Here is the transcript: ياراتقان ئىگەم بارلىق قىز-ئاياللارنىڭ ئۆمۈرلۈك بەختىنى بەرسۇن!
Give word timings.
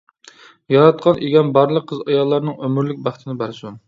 ياراتقان 0.75 1.19
ئىگەم 1.27 1.51
بارلىق 1.57 1.85
قىز-ئاياللارنىڭ 1.91 2.57
ئۆمۈرلۈك 2.69 3.05
بەختىنى 3.09 3.37
بەرسۇن! 3.43 3.79